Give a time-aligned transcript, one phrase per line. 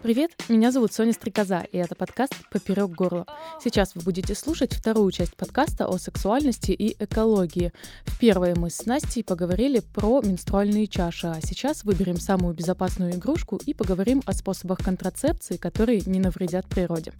[0.00, 3.26] Привет, меня зовут Соня Стрекоза, и это подкаст «Поперек горла».
[3.60, 7.72] Сейчас вы будете слушать вторую часть подкаста о сексуальности и экологии.
[8.04, 13.60] В первой мы с Настей поговорили про менструальные чаши, а сейчас выберем самую безопасную игрушку
[13.66, 17.12] и поговорим о способах контрацепции, которые не навредят природе.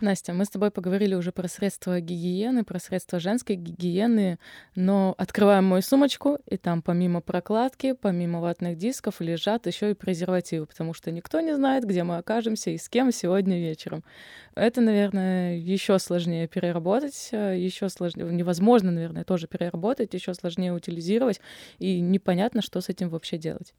[0.00, 4.38] Настя, мы с тобой поговорили уже про средства гигиены, про средства женской гигиены,
[4.74, 10.66] но открываем мою сумочку, и там помимо прокладки, помимо ватных дисков лежат еще и презервативы,
[10.66, 14.04] потому что никто не знает, где мы окажемся и с кем сегодня вечером.
[14.54, 21.40] Это, наверное, еще сложнее переработать, еще сложнее, невозможно, наверное, тоже переработать, еще сложнее утилизировать,
[21.78, 23.74] и непонятно, что с этим вообще делать.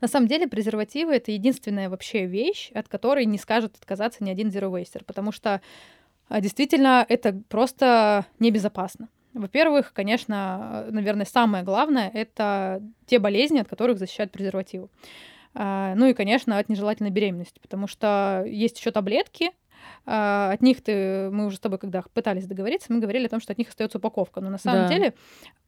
[0.00, 4.48] На самом деле презервативы— это единственная вообще вещь, от которой не скажет отказаться ни один
[4.48, 5.60] waster, потому что
[6.28, 9.08] а, действительно это просто небезопасно.
[9.32, 14.88] Во-первых, конечно, наверное, самое главное— это те болезни, от которых защищают презервативы.
[15.58, 19.50] А, ну и, конечно, от нежелательной беременности, потому что есть еще таблетки,
[20.04, 23.52] от них ты, мы уже с тобой, когда пытались договориться, мы говорили о том, что
[23.52, 24.40] от них остается упаковка.
[24.40, 24.88] Но на самом да.
[24.88, 25.14] деле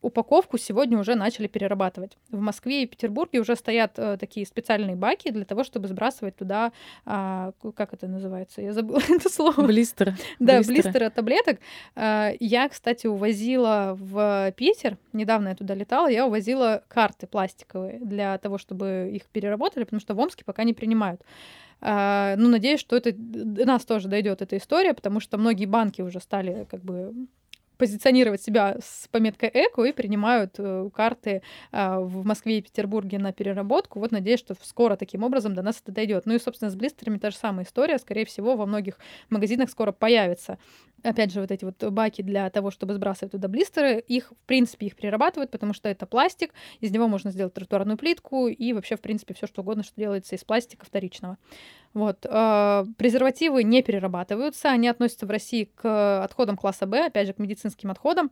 [0.01, 2.17] упаковку сегодня уже начали перерабатывать.
[2.29, 6.71] В Москве и Петербурге уже стоят э, такие специальные баки для того, чтобы сбрасывать туда,
[7.05, 8.61] а, как это называется?
[8.61, 9.61] Я забыла это слово.
[9.65, 10.15] Блистеры.
[10.39, 11.59] Да, блистеры, блистеры от таблеток.
[11.95, 18.37] А, я, кстати, увозила в Питер, недавно я туда летала, я увозила карты пластиковые для
[18.37, 21.21] того, чтобы их переработали, потому что в Омске пока не принимают.
[21.81, 26.01] А, ну, надеюсь, что это до нас тоже дойдет эта история, потому что многие банки
[26.01, 27.13] уже стали как бы
[27.79, 31.41] позиционировать себя с пометкой эко и принимают э, карты
[31.71, 33.99] э, в Москве и Петербурге на переработку.
[33.99, 36.25] Вот надеюсь, что скоро таким образом до нас это дойдет.
[36.25, 37.97] Ну и, собственно, с блистерами та же самая история.
[37.97, 40.59] Скорее всего, во многих магазинах скоро появится
[41.03, 44.87] опять же, вот эти вот баки для того, чтобы сбрасывать туда блистеры, их, в принципе,
[44.87, 49.01] их перерабатывают, потому что это пластик, из него можно сделать тротуарную плитку и вообще, в
[49.01, 51.37] принципе, все что угодно, что делается из пластика вторичного.
[51.93, 52.25] Вот.
[52.29, 57.39] Э, презервативы не перерабатываются, они относятся в России к отходам класса Б, опять же, к
[57.39, 58.31] медицинским отходам.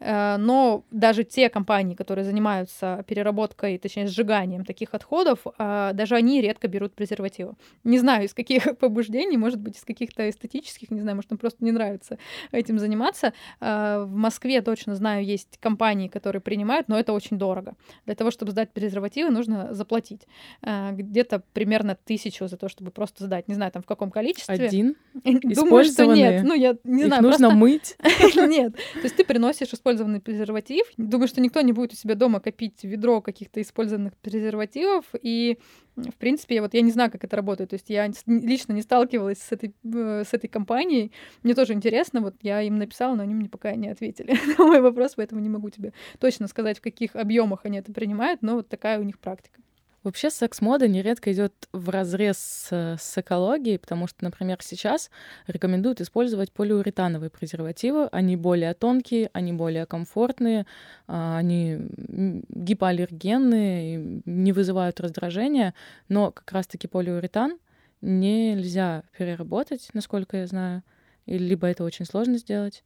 [0.00, 6.40] Э, но даже те компании, которые занимаются переработкой, точнее, сжиганием таких отходов, э, даже они
[6.40, 7.54] редко берут презервативы.
[7.84, 11.64] Не знаю, из каких побуждений, может быть, из каких-то эстетических, не знаю, может, им просто
[11.64, 12.18] не нравится
[12.52, 13.32] этим заниматься.
[13.60, 17.74] Э, в Москве точно знаю, есть компании, которые принимают, но это очень дорого.
[18.06, 20.26] Для того, чтобы сдать презервативы, нужно заплатить
[20.62, 23.48] где-то примерно тысячу за то, чтобы просто сдать.
[23.48, 24.54] Не знаю, там в каком количестве.
[24.54, 24.96] Один?
[25.22, 26.44] Думаю, что нет.
[26.44, 27.22] Ну, я не Их знаю.
[27.22, 27.56] нужно просто...
[27.56, 27.96] мыть?
[28.36, 28.74] Нет.
[28.74, 30.86] То есть ты приносишь использованный презерватив.
[30.96, 35.04] Думаю, что никто не будет у себя дома копить ведро каких-то использованных презервативов.
[35.22, 35.58] И,
[35.96, 37.70] в принципе, вот я не знаю, как это работает.
[37.70, 41.12] То есть я лично не сталкивалась с этой, э, с этой компанией.
[41.42, 42.20] Мне тоже интересно.
[42.20, 45.48] Вот я им написала, но они мне пока не ответили на мой вопрос, поэтому не
[45.48, 49.18] могу тебе точно сказать, в каких объемах они это принимают, но вот такая у них
[49.18, 49.60] практика.
[50.04, 55.10] Вообще секс-мода нередко идет в разрез с, с экологией, потому что, например, сейчас
[55.46, 58.08] рекомендуют использовать полиуретановые презервативы.
[58.12, 60.66] Они более тонкие, они более комфортные,
[61.06, 65.72] а, они гипоаллергенные, не вызывают раздражения,
[66.10, 67.58] но как раз-таки полиуретан
[68.02, 70.82] нельзя переработать, насколько я знаю,
[71.24, 72.84] либо это очень сложно сделать.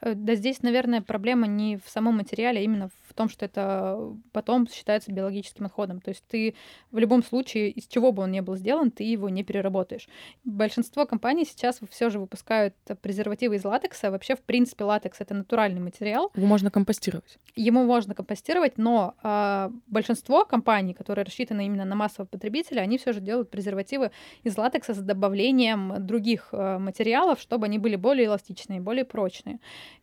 [0.00, 3.98] Э, да здесь, наверное, проблема не в самом материале, а именно в том, что это
[4.32, 6.00] потом считается биологическим отходом.
[6.00, 6.54] То есть ты
[6.90, 10.08] в любом случае, из чего бы он ни был сделан, ты его не переработаешь.
[10.44, 14.10] Большинство компаний сейчас все же выпускают презервативы из латекса.
[14.10, 16.30] Вообще, в принципе, латекс— это натуральный материал.
[16.34, 17.38] Его можно компостировать.
[17.56, 23.12] Ему можно компостировать, но э, большинство компаний, которые рассчитаны именно на массового потребителя, они все
[23.12, 24.12] же делают презервативы
[24.44, 29.58] из латекса с добавлением других э, материалов, чтобы они были более эластичные, более прочные.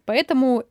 [0.06, 0.64] Поэтому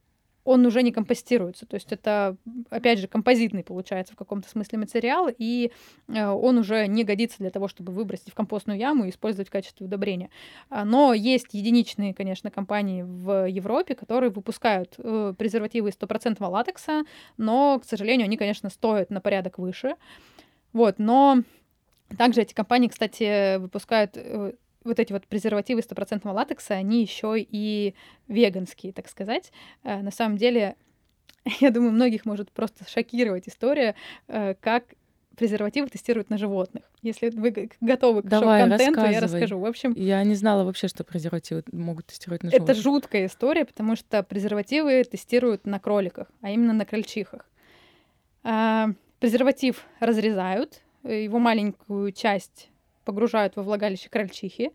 [0.47, 1.67] он уже не компостируется.
[1.67, 2.37] То есть это,
[2.71, 5.73] опять же, композитный получается в каком-то смысле материал, и
[6.09, 9.51] э, он уже не годится для того, чтобы выбросить в компостную яму и использовать в
[9.51, 10.31] качестве удобрения.
[10.71, 17.03] А, но есть единичные, конечно, компании в Европе, которые выпускают э, презервативы из стопроцентного латекса,
[17.37, 19.97] но, к сожалению, они, конечно, стоят на порядок выше.
[20.73, 21.43] Вот, но
[22.17, 24.53] также эти компании, кстати, выпускают э,
[24.87, 27.95] вот эти вот презервативы стопроцентного латекса, они еще и
[28.29, 29.53] веганские, так сказать.
[29.83, 30.77] Э, на самом деле,
[31.61, 33.95] я думаю, многих может просто шокировать история,
[34.29, 34.85] э, как
[35.37, 36.85] презервативы тестируют на животных.
[37.03, 39.59] Если вы готовы к шоу-контенту, я расскажу.
[39.59, 42.71] В общем, я не знала вообще, что презервативы могут тестировать на животных.
[42.71, 47.47] Это жуткая история, потому что презервативы тестируют на кроликах, а именно на крольчихах.
[48.43, 48.89] А,
[49.21, 52.71] презерватив разрезают, его маленькую часть
[53.07, 54.73] погружают во влагалище крольчихи,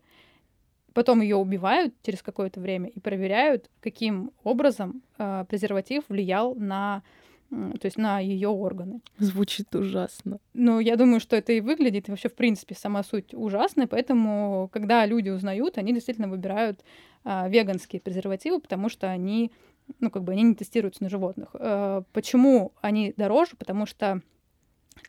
[0.94, 7.02] Потом ее убивают через какое-то время и проверяют, каким образом э, презерватив влиял на
[7.50, 9.02] то есть на ее органы.
[9.18, 10.38] Звучит ужасно.
[10.54, 14.70] Ну, я думаю, что это и выглядит, и вообще, в принципе, сама суть ужасная, поэтому,
[14.72, 16.82] когда люди узнают, они действительно выбирают
[17.24, 19.52] а, веганские презервативы, потому что они,
[20.00, 21.50] ну, как бы, они не тестируются на животных.
[21.52, 23.50] А, почему они дороже?
[23.58, 24.22] Потому что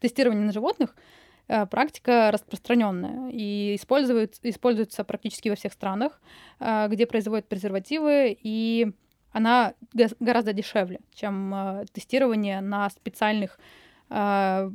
[0.01, 0.97] тестирование на животных
[1.47, 6.21] практика распространенная и используется, используется практически во всех странах,
[6.59, 8.93] а, где производят презервативы, и
[9.33, 9.73] она
[10.19, 13.57] гораздо дешевле, чем э, тестирование на специальных
[14.09, 14.69] э,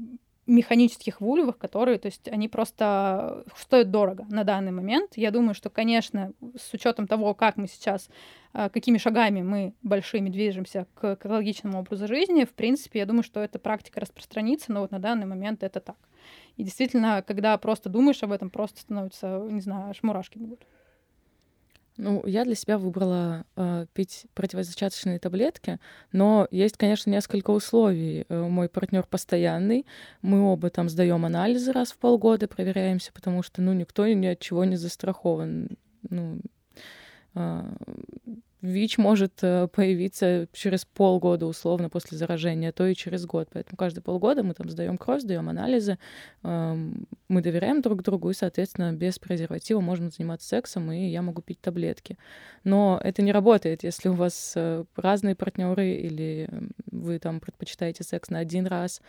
[0.47, 5.13] механических вульвах, которые, то есть они просто стоят дорого на данный момент.
[5.15, 8.11] Я думаю, что, конечно, с учетом того, как мы сейчас,
[8.53, 13.39] э, какими шагами мы большими движемся к экологичному образу жизни, в принципе, я думаю, что
[13.41, 15.97] эта практика распространится, но вот на данный момент это так.
[16.59, 20.67] И действительно, когда просто думаешь об этом, просто становится, не знаю, аж мурашки будут.
[21.97, 25.79] Ну, я для себя выбрала э, пить противозачаточные таблетки,
[26.13, 28.25] но есть, конечно, несколько условий.
[28.29, 29.87] Э, мой партнер постоянный,
[30.21, 34.41] мы оба там сдаем анализы раз в полгода, проверяемся, потому что, ну, никто ни от
[34.41, 35.77] чего не застрахован.
[36.09, 36.41] Ну,
[38.61, 43.49] ВИЧ может э, появиться через полгода условно после заражения, а то и через год.
[43.53, 45.99] Поэтому каждые полгода мы там сдаем кровь, сдаем анализы,
[46.43, 51.61] мы доверяем друг другу и, соответственно, без презерватива можем заниматься сексом, и я могу пить
[51.61, 52.19] таблетки.
[52.65, 56.49] Но это не работает, если у вас э, разные партнеры или
[56.91, 59.01] вы там предпочитаете секс на один раз,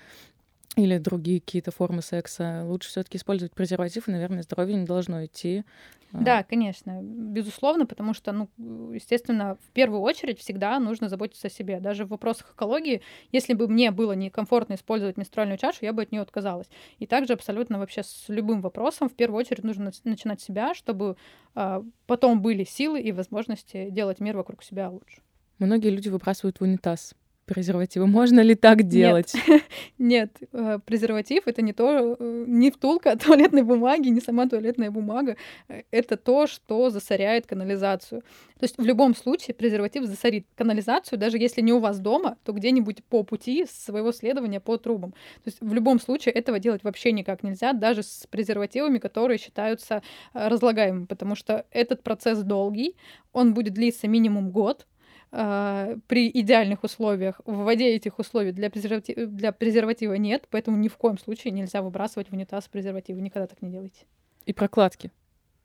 [0.75, 2.63] или другие какие-то формы секса.
[2.66, 5.63] Лучше все-таки использовать презерватив, и, наверное, здоровье не должно идти.
[6.12, 6.18] А.
[6.18, 8.50] Да, конечно, безусловно, потому что, ну,
[8.92, 11.80] естественно, в первую очередь всегда нужно заботиться о себе.
[11.80, 13.01] Даже в вопросах экологии,
[13.31, 16.68] если бы мне было некомфортно использовать менструальную чашу, я бы от нее отказалась.
[16.98, 21.16] И также абсолютно вообще с любым вопросом в первую очередь нужно начинать с себя, чтобы
[21.56, 25.21] э, потом были силы и возможности делать мир вокруг себя лучше.
[25.60, 27.13] Многие люди выбрасывают в унитаз
[27.50, 28.06] презервативы.
[28.06, 29.34] Можно ли так делать?
[29.48, 29.63] Нет,
[29.98, 30.38] Нет.
[30.54, 35.36] Э, презерватив это не то, э, не втулка туалетной бумаги, не сама туалетная бумага.
[35.68, 38.22] Э, это то, что засоряет канализацию.
[38.60, 42.54] То есть в любом случае презерватив засорит канализацию, даже если не у вас дома, то
[42.54, 45.12] где-нибудь по пути своего следования по трубам.
[45.12, 50.04] То есть в любом случае этого делать вообще никак нельзя, даже с презервативами, которые считаются
[50.34, 52.95] разлагаемыми, потому что этот процесс долгий,
[53.34, 54.86] он будет длиться минимум год,
[55.31, 57.42] э, при идеальных условиях.
[57.46, 59.14] В воде этих условий для, презервати...
[59.26, 63.22] для презерватива нет, поэтому ни в коем случае нельзя выбрасывать в унитаз презервативы.
[63.22, 64.06] Никогда так не делайте.
[64.46, 65.12] И прокладки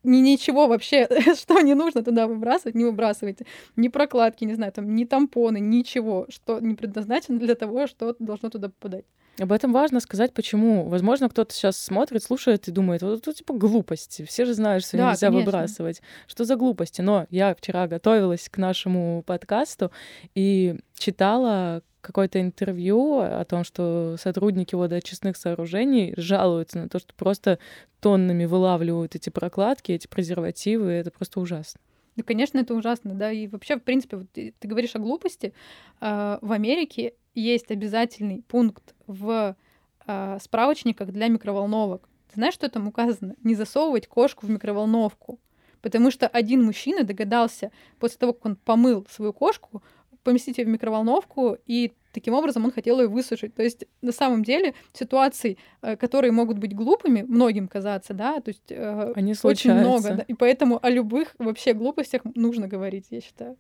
[0.05, 3.47] ни ничего вообще, что не нужно туда выбрасывать, не выбрасывайте.
[3.77, 8.51] Ни прокладки, не знаю, там, ни тампоны, ничего, что не предназначено для того, что должно
[8.51, 9.07] туда попадать.
[9.39, 10.85] Об этом важно сказать, почему.
[10.89, 14.25] Возможно, кто-то сейчас смотрит, слушает и думает, вот это типа глупости.
[14.25, 15.47] Все же знают, что да, нельзя конечно.
[15.47, 16.03] выбрасывать.
[16.29, 17.01] Что за глупости?
[17.01, 19.91] Но я вчера готовилась к нашему подкасту
[20.35, 27.59] и читала какое-то интервью о том, что сотрудники водоочистных сооружений жалуются на то, что просто
[28.01, 31.81] тоннами вылавливают эти прокладки, эти презервативы, это просто ужасно.
[32.17, 33.33] Да, конечно, это ужасно, да.
[33.33, 35.53] И вообще, в принципе, вот ты, говоришь о глупости.
[36.01, 39.57] Э, в Америке есть обязательный пункт в
[40.07, 42.09] э, справочниках для микроволновок.
[42.29, 43.37] Ты знаешь, что там указано?
[43.43, 45.39] Не засовывать кошку в микроволновку.
[45.81, 49.83] Потому что один мужчина догадался после того, как он помыл свою кошку,
[50.23, 53.55] поместить ее в микроволновку, и таким образом он хотел ее высушить.
[53.55, 58.49] То есть на самом деле ситуаций, э, которые могут быть глупыми, многим казаться, да, то
[58.49, 63.21] есть э, Они очень много, да, и поэтому о любых вообще глупостях нужно говорить, я
[63.21, 63.57] считаю.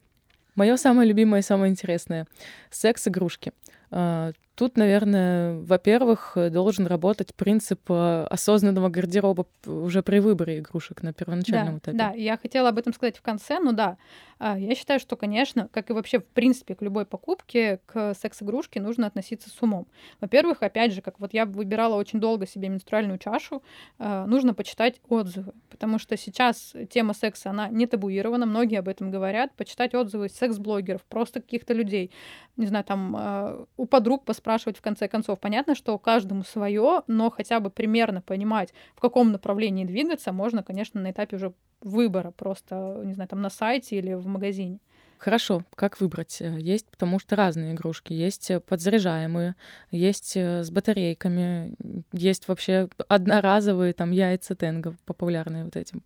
[0.54, 2.26] Мое самое любимое и самое интересное—
[2.70, 3.52] секс-игрушки.
[3.90, 11.12] А, тут, наверное, во-первых, должен работать принцип а, осознанного гардероба уже при выборе игрушек на
[11.12, 11.98] первоначальном да, этапе.
[11.98, 13.96] Да, я хотела об этом сказать в конце, но да,
[14.38, 18.80] а, я считаю, что, конечно, как и вообще в принципе к любой покупке, к секс-игрушке
[18.80, 19.86] нужно относиться с умом.
[20.20, 23.62] Во-первых, опять же, как вот я выбирала очень долго себе менструальную чашу,
[23.98, 29.54] нужно почитать отзывы, потому что сейчас тема секса, она не табуирована, многие об этом говорят,
[29.54, 32.10] почитать отзывы секс-блогеров, просто каких-то людей,
[32.56, 35.40] не знаю, там у подруг поспрашивать в конце концов.
[35.40, 41.00] Понятно, что каждому свое, но хотя бы примерно понимать, в каком направлении двигаться, можно, конечно,
[41.00, 44.78] на этапе уже выбора, просто, не знаю, там на сайте или в магазине.
[45.18, 46.40] Хорошо, как выбрать?
[46.40, 48.12] Есть, потому что разные игрушки.
[48.12, 49.54] Есть подзаряжаемые,
[49.90, 51.74] есть э, с батарейками,
[52.12, 56.02] есть вообще одноразовые, там, яйца тенго, популярные вот этим.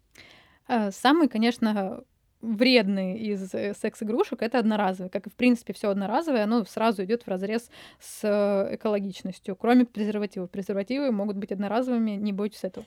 [0.68, 2.04] Э, самый, конечно,
[2.40, 5.10] вредные из э, секс-игрушек это одноразовые.
[5.10, 9.84] Как и в принципе все одноразовое, оно сразу идет в разрез с э, экологичностью, кроме
[9.84, 10.50] презервативов.
[10.50, 12.86] Презервативы могут быть одноразовыми, не бойтесь этого.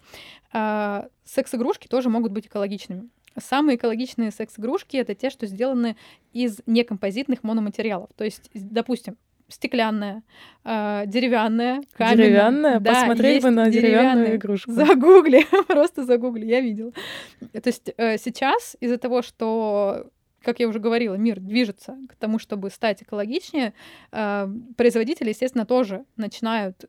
[0.54, 3.10] А, секс-игрушки тоже могут быть экологичными.
[3.38, 5.96] Самые экологичные секс-игрушки это те, что сделаны
[6.34, 8.10] из некомпозитных мономатериалов.
[8.16, 9.18] То есть, допустим,
[9.52, 10.24] стеклянная,
[10.64, 12.26] э, деревянная, каменная.
[12.26, 12.80] Деревянная?
[12.80, 14.72] Да, Посмотрели бы на деревянную игрушку.
[14.72, 16.92] Загугли, просто загугли, я видела.
[17.52, 20.08] То есть э, сейчас из-за того, что
[20.44, 23.74] как я уже говорила, мир движется к тому, чтобы стать экологичнее,
[24.12, 26.86] э, производители, естественно, тоже начинают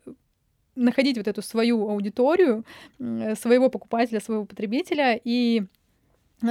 [0.74, 2.64] находить вот эту свою аудиторию,
[2.98, 5.64] своего покупателя, своего потребителя и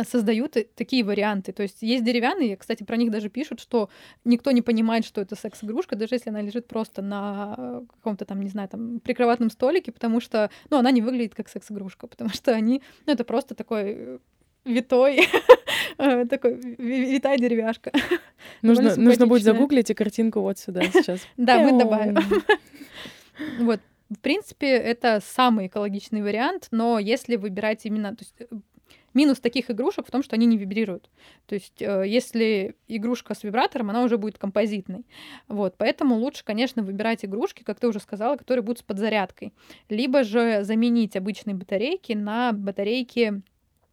[0.04, 1.52] создают такие варианты.
[1.52, 3.90] То есть есть деревянные, кстати, про них даже пишут, что
[4.26, 8.50] никто не понимает, что это секс-игрушка, даже если она лежит просто на каком-то там, не
[8.50, 12.82] знаю, там, прикроватном столике, потому что, ну, она не выглядит как секс-игрушка, потому что они,
[13.06, 14.18] ну, это просто такой э,
[14.66, 15.28] витой,
[15.98, 17.92] э, такой витая деревяшка.
[18.62, 21.20] Нужно, нужно будет загуглить и картинку вот сюда сейчас.
[21.38, 22.18] Да, мы добавим.
[23.60, 23.80] Вот,
[24.10, 28.46] в принципе, это самый экологичный вариант, но если выбирать именно, то есть э,
[29.14, 31.10] Минус таких игрушек в том, что они не вибрируют.
[31.46, 35.06] То есть, э, если игрушка с вибратором, она уже будет композитной.
[35.48, 39.54] Вот, поэтому лучше, конечно, выбирать игрушки, как ты уже сказала, которые будут с подзарядкой.
[39.90, 43.42] Либо же заменить обычные батарейки на батарейки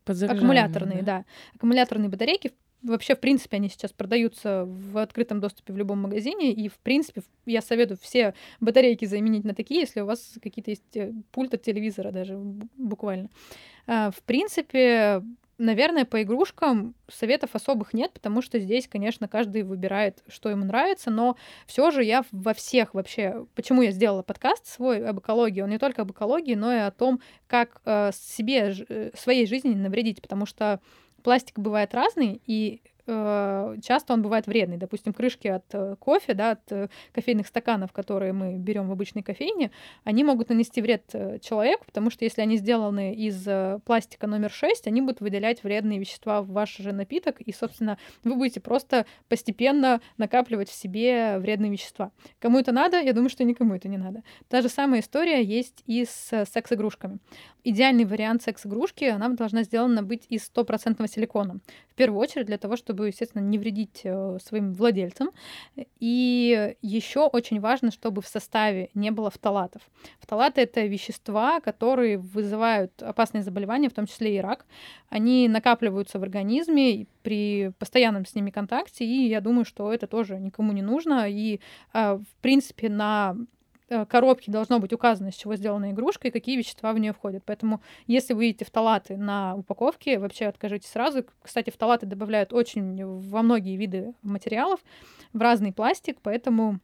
[0.07, 1.19] аккумуляторные, да?
[1.19, 1.25] да.
[1.55, 6.69] Аккумуляторные батарейки Вообще, в принципе, они сейчас продаются в открытом доступе в любом магазине, и,
[6.69, 11.13] в принципе, я советую все батарейки заменить на такие, если у вас какие-то есть э,
[11.33, 13.31] пульт от телевизора даже, буквально.
[13.89, 15.23] А, в принципе,
[15.59, 21.11] наверное, по игрушкам советов особых нет, потому что здесь, конечно, каждый выбирает, что ему нравится,
[21.11, 25.71] но все же я во всех вообще, почему я сделала подкаст свой об экологии, он
[25.71, 30.23] не только об экологии, но и о том, как э, себе, э, своей жизни навредить,
[30.23, 30.81] потому что
[31.23, 34.77] пластик бывает разный, и часто он бывает вредный.
[34.77, 39.23] Допустим, крышки от э, кофе, да, от э, кофейных стаканов, которые мы берем в обычной
[39.23, 39.71] кофейне,
[40.05, 41.05] они могут нанести вред
[41.41, 43.47] человеку, потому что если они сделаны из
[43.85, 48.35] пластика номер 6, они будут выделять вредные вещества в ваш же напиток, и, собственно, вы
[48.35, 52.11] будете просто постепенно накапливать в себе вредные вещества.
[52.39, 53.01] Кому это надо?
[53.01, 54.23] Я думаю, что никому это не надо.
[54.49, 57.19] Та же самая история есть и с секс-игрушками.
[57.65, 61.59] Идеальный вариант секс-игрушки, она должна сделана быть из стопроцентного силикона.
[61.91, 65.31] В первую очередь для того, чтобы чтобы, естественно, не вредить э, своим владельцам.
[66.01, 69.83] И еще очень важно, чтобы в составе не было фталатов.
[70.19, 74.67] Фталаты— это вещества, которые вызывают опасные заболевания, в том числе и рак.
[75.11, 80.41] Они накапливаются в организме при постоянном с ними контакте, и я думаю, что это тоже
[80.41, 81.29] никому не нужно.
[81.29, 81.61] И,
[81.95, 83.37] э, в принципе, на
[84.09, 87.43] коробке должно быть указано, из чего сделана игрушка и какие вещества в нее входят.
[87.45, 91.25] Поэтому, если вы видите фталаты на упаковке, вообще откажите сразу.
[91.43, 94.81] Кстати, фталаты добавляют очень во многие виды материалов,
[95.33, 96.81] в разный пластик, поэтому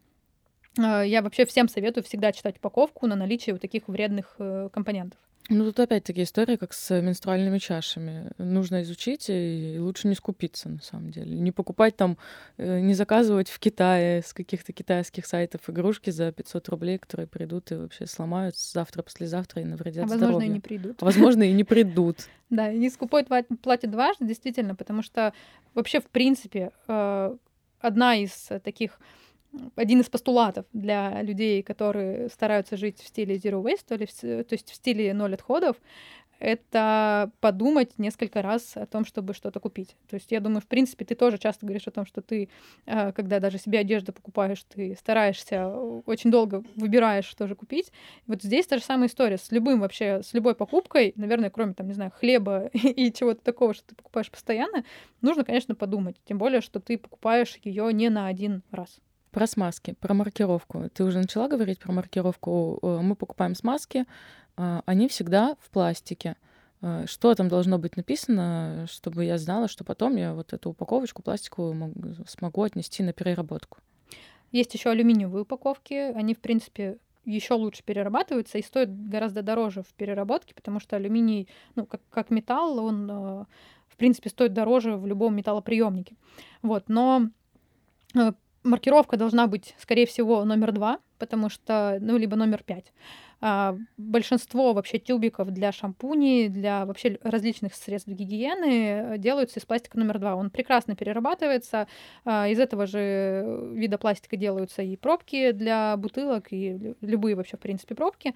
[0.79, 5.19] э, я вообще всем советую всегда читать упаковку на наличие вот таких вредных э, компонентов.
[5.51, 8.31] Ну, тут опять-таки история, как с менструальными чашами.
[8.39, 11.39] Нужно изучить и лучше не скупиться, на самом деле.
[11.39, 12.17] Не покупать там,
[12.57, 17.73] э, не заказывать в Китае с каких-то китайских сайтов игрушки за 500 рублей, которые придут
[17.73, 20.49] и вообще сломают завтра, послезавтра и навредят а возможно, здоровью.
[20.49, 21.03] и не придут.
[21.03, 22.19] А возможно, и не придут.
[22.51, 25.33] Да, и не скупой платит дважды, действительно, потому что
[25.75, 27.37] вообще, в принципе, э,
[27.81, 29.01] одна из таких
[29.77, 34.53] один из постулатов для людей, которые стараются жить в стиле zero waste, то, ли то
[34.53, 35.77] есть в стиле ноль отходов,
[36.45, 39.97] это подумать несколько раз о том, чтобы что-то купить.
[40.09, 42.49] То есть я думаю, в принципе, ты тоже часто говоришь о том, что ты,
[42.87, 47.93] э, когда даже себе одежду покупаешь, ты стараешься, очень долго выбираешь, что же купить.
[48.27, 51.87] Вот здесь та же самая история с любым вообще, с любой покупкой, наверное, кроме там,
[51.87, 54.85] не знаю, хлеба и чего-то такого, что ты покупаешь постоянно,
[55.21, 56.17] нужно, конечно, подумать.
[56.27, 59.01] Тем более, что ты покупаешь ее не на один раз.
[59.35, 60.89] Про смазки, про маркировку.
[60.95, 62.79] Ты уже начала говорить про маркировку.
[62.81, 64.05] Э, мы покупаем смазки,
[64.57, 66.37] э, они всегда в пластике.
[66.81, 71.21] Э, что там должно быть написано, чтобы я знала, что потом я вот эту упаковочку
[71.21, 71.93] пластиковую
[72.29, 73.79] смогу отнести на переработку?
[74.53, 75.95] Есть еще алюминиевые упаковки.
[75.95, 81.49] Они, в принципе, еще лучше перерабатываются и стоят гораздо дороже в переработке, потому что алюминий,
[81.75, 86.15] ну, как, как металл, он, в принципе, стоит дороже в любом металлоприемнике.
[86.63, 87.31] Вот, но
[88.65, 92.93] маркировка должна быть, скорее всего, номер два, потому что, ну, либо номер пять.
[93.41, 100.19] А, большинство вообще тюбиков для шампуней, для вообще различных средств гигиены делаются из пластика номер
[100.19, 100.35] два.
[100.35, 101.87] Он прекрасно перерабатывается.
[102.25, 107.61] А, из этого же вида пластика делаются и пробки для бутылок, и любые вообще, в
[107.61, 108.35] принципе, пробки.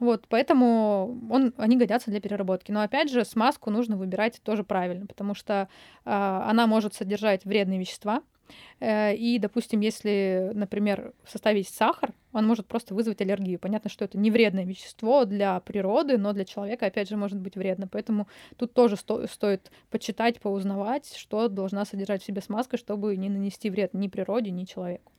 [0.00, 2.72] Вот, поэтому он, они годятся для переработки.
[2.72, 5.68] Но опять же, смазку нужно выбирать тоже правильно, потому что
[6.04, 8.39] э, она может содержать вредные вещества, Э,
[8.80, 13.58] и, допустим, если, например, в составе есть сахар, он может просто вызвать аллергию.
[13.58, 17.56] Понятно, что это не вредное вещество для природы, но для человека, опять же, может быть
[17.56, 17.88] вредно.
[17.88, 23.28] Поэтому тут тоже сто- стоит почитать, поузнавать, что должна содержать в себе смазка, чтобы не
[23.28, 25.12] нанести вред ни природе, ни человеку.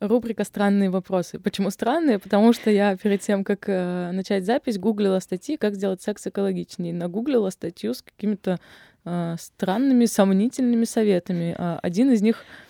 [0.00, 1.40] Рубрика «Странные вопросы».
[1.40, 2.18] Почему странные?
[2.20, 6.94] Потому что я перед тем, как э, начать запись, гуглила статьи, как сделать секс экологичнее.
[6.94, 8.60] Нагуглила статью с какими-то
[9.04, 11.54] э, странными, сомнительными советами.
[11.58, 12.44] Э, один из них э,—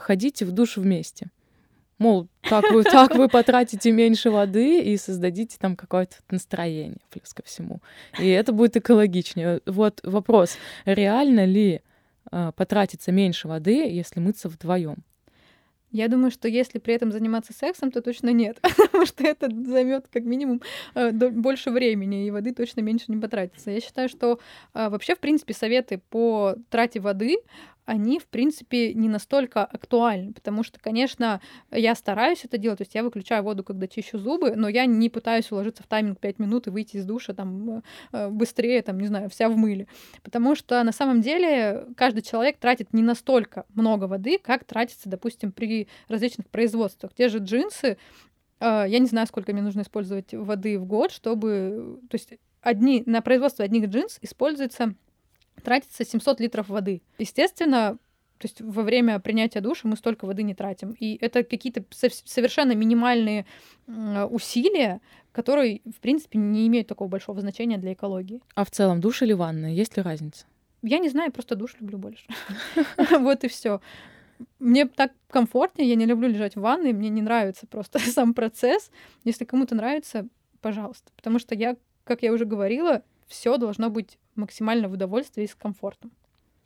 [0.00, 1.30] ходите в душ вместе.
[1.98, 7.42] Мол, так вы, так вы потратите меньше воды и создадите там какое-то настроение, плюс ко
[7.44, 7.80] всему.
[8.18, 9.60] И это будет экологичнее.
[9.64, 11.82] Вот вопрос, реально ли
[12.32, 15.04] э, потратиться меньше воды, если мыться вдвоем?
[15.94, 20.06] Я думаю, что если при этом заниматься сексом, то точно нет, потому что это займет
[20.12, 20.60] как минимум
[20.96, 23.70] э, больше времени, и воды точно меньше не потратится.
[23.70, 24.40] Я считаю, что
[24.74, 27.36] э, вообще, в принципе, советы по трате воды,
[27.84, 32.94] они, в принципе, не настолько актуальны, потому что, конечно, я стараюсь это делать, то есть
[32.94, 36.66] я выключаю воду, когда чищу зубы, но я не пытаюсь уложиться в тайминг 5 минут
[36.66, 39.86] и выйти из душа там э, быстрее, там, не знаю, вся в мыле,
[40.22, 45.52] потому что на самом деле каждый человек тратит не настолько много воды, как тратится, допустим,
[45.52, 47.12] при различных производствах.
[47.14, 47.98] Те же джинсы,
[48.60, 52.00] э, я не знаю, сколько мне нужно использовать воды в год, чтобы...
[52.08, 52.30] То есть
[52.62, 54.94] одни, на производство одних джинс используется
[55.64, 57.02] тратится 700 литров воды.
[57.18, 57.98] Естественно,
[58.38, 60.92] то есть во время принятия душа мы столько воды не тратим.
[60.92, 63.46] И это какие-то совершенно минимальные
[63.86, 65.00] усилия,
[65.32, 68.40] которые, в принципе, не имеют такого большого значения для экологии.
[68.54, 69.72] А в целом душ или ванна?
[69.74, 70.46] Есть ли разница?
[70.82, 72.26] Я не знаю, просто душ люблю больше.
[73.18, 73.80] Вот и все.
[74.58, 78.90] Мне так комфортнее, я не люблю лежать в ванной, мне не нравится просто сам процесс.
[79.24, 80.28] Если кому-то нравится,
[80.60, 81.10] пожалуйста.
[81.16, 85.54] Потому что я, как я уже говорила, все должно быть максимально в удовольствии и с
[85.54, 86.12] комфортом.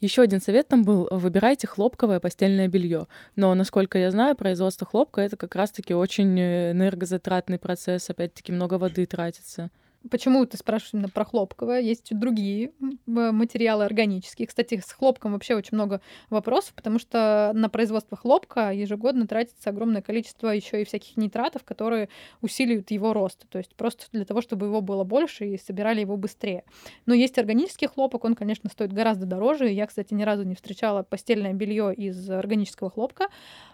[0.01, 3.09] Еще один совет там был: выбирайте хлопковое постельное белье.
[3.35, 8.75] Но, насколько я знаю, производство хлопка это как раз-таки очень э, энергозатратный процесс, опять-таки много
[8.75, 9.71] воды тратится.
[10.11, 11.81] Почему ты спрашиваешь именно про хлопковое?
[11.81, 12.73] Есть другие
[13.07, 14.49] материалы органические.
[14.49, 16.01] Кстати, с хлопком вообще очень много
[16.31, 22.09] вопросов, потому что на производство хлопка ежегодно тратится огромное количество еще и всяких нитратов, которые
[22.41, 23.47] усиливают его рост.
[23.49, 26.65] То есть просто для того, чтобы его было больше и собирали его быстрее.
[27.07, 29.69] Но есть органический хлопок, он, конечно, стоит гораздо дороже.
[29.71, 33.29] Я, кстати, ни разу не встречала постельное белье из органического хлопка.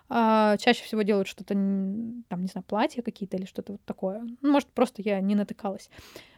[0.08, 4.22] А, чаще всего делают что-то, там, не знаю, платья какие-то или что-то вот такое.
[4.42, 5.88] Ну, может, просто я не натыкалась.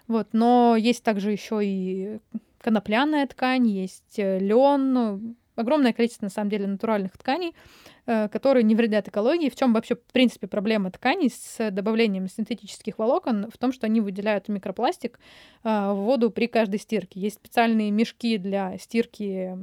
[0.09, 2.19] Вот, но есть также еще и
[2.67, 7.55] конопляная ткань, есть э, лен, ну, огромное количество, на самом деле, натуральных тканей,
[8.07, 9.49] э, которые не вредят экологии.
[9.49, 13.51] В чем вообще, в принципе, проблема тканей с добавлением синтетических волокон?
[13.53, 15.19] В том, что они выделяют микропластик
[15.65, 17.21] э, в воду при каждой стирке.
[17.21, 19.57] Есть специальные мешки для стирки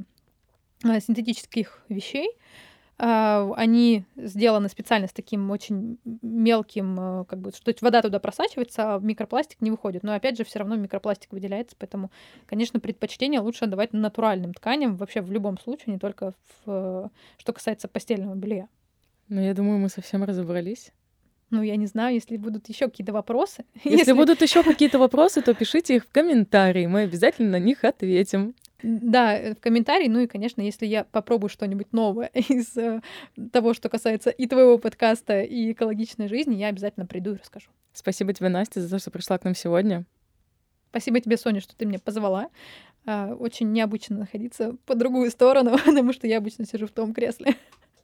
[0.82, 2.28] синтетических вещей,
[2.96, 8.98] они сделаны специально с таким очень мелким, э, как бы, что вода туда просачивается, а
[9.00, 10.04] микропластик не выходит.
[10.04, 12.10] Но опять же, все равно микропластик выделяется, поэтому,
[12.46, 17.88] конечно, предпочтение лучше отдавать натуральным тканям вообще в любом случае, не только в, что касается
[17.88, 18.68] постельного белья.
[19.28, 20.92] Ну, я думаю, мы совсем разобрались.
[21.50, 23.64] Ну, я не знаю, если будут еще какие-то вопросы.
[23.84, 27.84] Если, если будут еще какие-то вопросы, то пишите их в комментарии, мы обязательно на них
[27.84, 28.54] ответим.
[28.84, 30.08] Да, э, в комментарии.
[30.08, 33.00] Ну и, конечно, если я попробую что-нибудь новое из э,
[33.50, 37.70] того, что касается и твоего подкаста, и экологичной жизни, я обязательно приду и расскажу.
[37.94, 40.04] Спасибо тебе, Настя, за то, что пришла к нам сегодня.
[40.90, 42.50] Спасибо тебе, Соня, что ты меня позвала.
[43.06, 47.56] А, очень необычно находиться по другую сторону, потому что я обычно сижу в том кресле.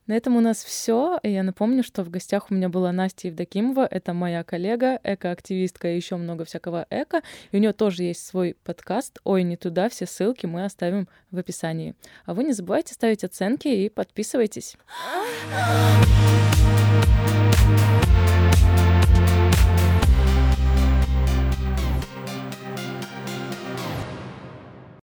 [0.07, 1.21] На этом у нас все.
[1.23, 3.87] Я напомню, что в гостях у меня была Настя Евдокимова.
[3.87, 7.23] Это моя коллега, экоактивистка и еще много всякого эко.
[7.53, 9.89] И у нее тоже есть свой подкаст «Ой, не туда».
[9.89, 11.95] Все ссылки мы оставим в описании.
[12.25, 14.77] А вы не забывайте ставить оценки и подписывайтесь.